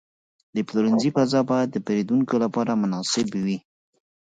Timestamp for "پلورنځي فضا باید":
0.67-1.69